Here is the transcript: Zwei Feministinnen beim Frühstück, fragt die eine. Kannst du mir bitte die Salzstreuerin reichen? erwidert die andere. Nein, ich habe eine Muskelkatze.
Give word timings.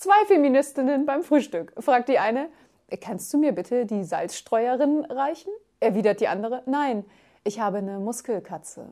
Zwei 0.00 0.26
Feministinnen 0.26 1.06
beim 1.06 1.24
Frühstück, 1.24 1.72
fragt 1.76 2.08
die 2.08 2.20
eine. 2.20 2.50
Kannst 3.00 3.34
du 3.34 3.38
mir 3.38 3.50
bitte 3.50 3.84
die 3.84 4.04
Salzstreuerin 4.04 5.04
reichen? 5.06 5.50
erwidert 5.80 6.20
die 6.20 6.28
andere. 6.28 6.62
Nein, 6.66 7.04
ich 7.42 7.58
habe 7.58 7.78
eine 7.78 7.98
Muskelkatze. 7.98 8.86